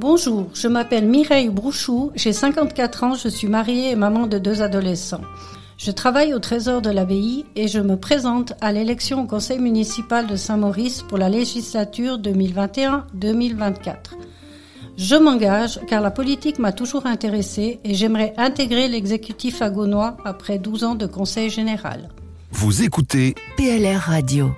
Bonjour, 0.00 0.48
je 0.54 0.66
m'appelle 0.66 1.06
Mireille 1.06 1.50
Brouchou, 1.50 2.10
j'ai 2.14 2.32
54 2.32 3.04
ans, 3.04 3.14
je 3.16 3.28
suis 3.28 3.48
mariée 3.48 3.90
et 3.90 3.96
maman 3.96 4.26
de 4.26 4.38
deux 4.38 4.62
adolescents. 4.62 5.20
Je 5.76 5.90
travaille 5.90 6.32
au 6.32 6.38
Trésor 6.38 6.80
de 6.80 6.88
l'Abbaye 6.88 7.44
et 7.54 7.68
je 7.68 7.80
me 7.80 7.98
présente 7.98 8.54
à 8.62 8.72
l'élection 8.72 9.24
au 9.24 9.26
conseil 9.26 9.58
municipal 9.58 10.26
de 10.26 10.36
Saint-Maurice 10.36 11.02
pour 11.02 11.18
la 11.18 11.28
législature 11.28 12.16
2021-2024. 12.16 13.94
Je 14.96 15.16
m'engage 15.16 15.78
car 15.86 16.00
la 16.00 16.10
politique 16.10 16.58
m'a 16.58 16.72
toujours 16.72 17.04
intéressée 17.04 17.78
et 17.84 17.92
j'aimerais 17.92 18.32
intégrer 18.38 18.88
l'exécutif 18.88 19.60
agonois 19.60 20.16
après 20.24 20.58
12 20.58 20.84
ans 20.84 20.94
de 20.94 21.04
conseil 21.04 21.50
général. 21.50 22.08
Vous 22.52 22.82
écoutez 22.82 23.34
PLR 23.58 24.00
Radio. 24.00 24.50